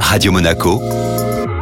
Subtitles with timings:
[0.00, 0.80] Radio Monaco,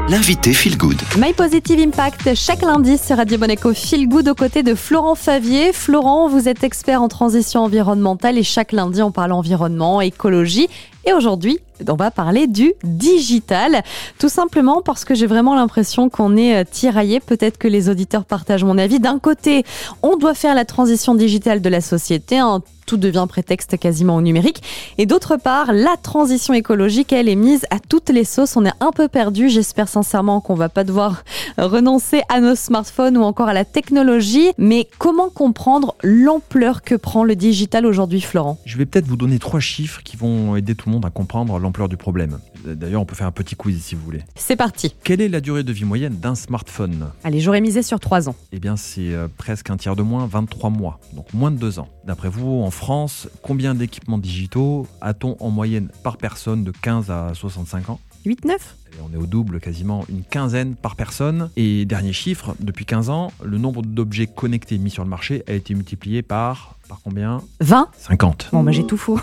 [0.08, 1.00] l'invité Feel Good.
[1.18, 5.72] My Positive Impact, chaque lundi sur Radio Monaco Feel Good aux côtés de Florent Favier.
[5.72, 10.68] Florent, vous êtes expert en transition environnementale et chaque lundi on parle environnement, écologie
[11.06, 11.58] et aujourd'hui,
[11.88, 13.82] on va parler du digital.
[14.18, 17.20] Tout simplement parce que j'ai vraiment l'impression qu'on est euh, tiraillé.
[17.20, 19.00] Peut-être que les auditeurs partagent mon avis.
[19.00, 19.64] D'un côté,
[20.02, 22.38] on doit faire la transition digitale de la société.
[22.38, 22.62] Hein.
[22.86, 24.62] tout devient prétexte quasiment au numérique.
[24.98, 28.56] Et d'autre part, la transition écologique, elle est mise à toutes les sauces.
[28.56, 29.48] On est un peu perdu.
[29.48, 31.24] J'espère sincèrement qu'on va pas devoir
[31.58, 34.52] renoncer à nos smartphones ou encore à la technologie.
[34.58, 38.58] Mais comment comprendre l'ampleur que prend le digital aujourd'hui, Florent?
[38.64, 41.58] Je vais peut-être vous donner trois chiffres qui vont aider tout le monde à comprendre
[41.58, 42.38] l'ampleur du problème.
[42.64, 44.22] D'ailleurs, on peut faire un petit quiz si vous voulez.
[44.36, 44.94] C'est parti.
[45.04, 47.10] Quelle est la durée de vie moyenne d'un smartphone?
[47.24, 48.36] Allez, j'aurais misé sur 3 ans.
[48.52, 51.78] Eh bien, c'est euh, presque un tiers de moins, 23 mois, donc moins de 2
[51.78, 51.88] ans.
[52.04, 57.32] D'après vous, en France, combien d'équipements digitaux a-t-on en moyenne par personne de 15 à
[57.34, 58.00] 65 ans?
[58.26, 58.56] 8-9
[59.02, 61.50] on est au double, quasiment une quinzaine par personne.
[61.56, 65.52] Et dernier chiffre, depuis 15 ans, le nombre d'objets connectés mis sur le marché a
[65.52, 68.48] été multiplié par, par combien 20 50.
[68.52, 69.20] Bon, bah j'ai tout faux.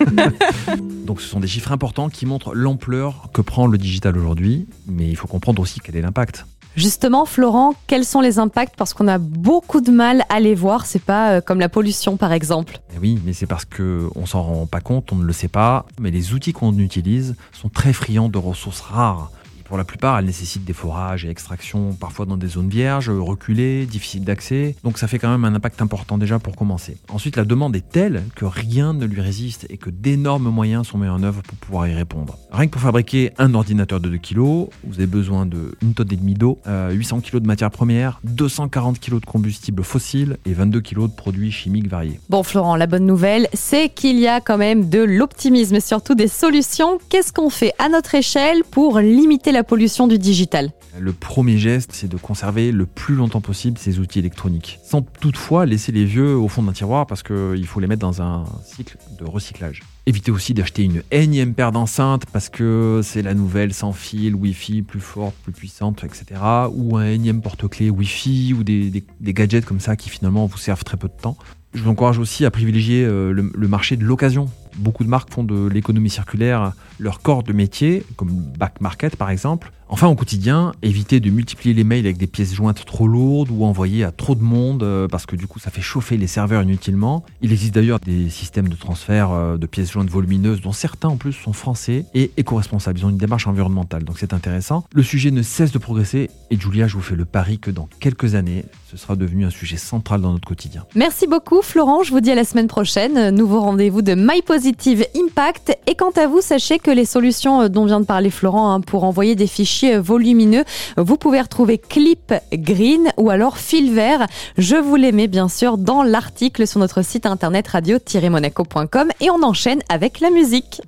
[1.06, 5.08] Donc ce sont des chiffres importants qui montrent l'ampleur que prend le digital aujourd'hui, mais
[5.08, 6.46] il faut comprendre aussi quel est l'impact.
[6.76, 8.76] Justement, Florent, quels sont les impacts?
[8.76, 10.86] Parce qu'on a beaucoup de mal à les voir.
[10.86, 12.78] C'est pas euh, comme la pollution, par exemple.
[12.94, 15.48] Eh oui, mais c'est parce que on s'en rend pas compte, on ne le sait
[15.48, 15.86] pas.
[15.98, 19.32] Mais les outils qu'on utilise sont très friands de ressources rares.
[19.68, 23.84] Pour la plupart, elles nécessitent des forages et extractions, parfois dans des zones vierges, reculées,
[23.84, 24.74] difficiles d'accès.
[24.82, 26.96] Donc ça fait quand même un impact important déjà pour commencer.
[27.10, 30.96] Ensuite, la demande est telle que rien ne lui résiste et que d'énormes moyens sont
[30.96, 32.38] mis en œuvre pour pouvoir y répondre.
[32.50, 36.12] Rien que pour fabriquer un ordinateur de 2 kg, vous avez besoin de une tonne
[36.12, 40.80] et demie d'eau, 800 kg de matières premières, 240 kg de combustible fossile et 22
[40.80, 42.18] kg de produits chimiques variés.
[42.30, 46.14] Bon Florent, la bonne nouvelle, c'est qu'il y a quand même de l'optimisme et surtout
[46.14, 46.98] des solutions.
[47.10, 50.70] Qu'est-ce qu'on fait à notre échelle pour limiter la la pollution du digital
[51.00, 55.66] le premier geste, c'est de conserver le plus longtemps possible ces outils électroniques, sans toutefois
[55.66, 58.96] laisser les vieux au fond d'un tiroir parce qu'il faut les mettre dans un cycle
[59.18, 59.82] de recyclage.
[60.06, 64.82] Évitez aussi d'acheter une énième paire d'enceintes parce que c'est la nouvelle sans fil, Wi-Fi
[64.82, 66.40] plus forte, plus puissante, etc.
[66.72, 70.96] Ou un énième porte-clés Wi-Fi ou des, gadgets comme ça qui finalement vous servent très
[70.96, 71.36] peu de temps.
[71.74, 74.48] Je vous encourage aussi à privilégier euh, le, marché de l'occasion.
[74.78, 79.30] Beaucoup de marques font de l'économie circulaire leur corps de métier, comme Back Market par
[79.30, 79.72] exemple.
[79.90, 83.64] Enfin, au quotidien, évitez de multiplier les mails avec des pièces jointes trop lourdes ou
[83.64, 86.62] envoyer à trop de monde euh, parce que du coup ça fait chauffer les serveurs
[86.62, 87.24] inutilement.
[87.40, 91.16] Il existe d'ailleurs des systèmes de transfert euh, de pièces jointes volumineuses dont certains en
[91.16, 92.98] plus sont français et éco-responsables.
[92.98, 94.84] Ils ont une démarche environnementale, donc c'est intéressant.
[94.92, 97.88] Le sujet ne cesse de progresser et Julia, je vous fais le pari que dans
[97.98, 100.84] quelques années, ce sera devenu un sujet central dans notre quotidien.
[100.96, 103.30] Merci beaucoup Florent, je vous dis à la semaine prochaine.
[103.30, 105.78] Nouveau rendez-vous de My Positive Impact.
[105.86, 108.80] Et quant à vous, sachez que les solutions euh, dont vient de parler Florent hein,
[108.82, 110.64] pour envoyer des fichiers volumineux.
[110.96, 114.26] Vous pouvez retrouver Clip Green ou alors Fil Vert.
[114.56, 119.42] Je vous les mets bien sûr dans l'article sur notre site internet radio-monaco.com et on
[119.42, 120.80] enchaîne avec la musique.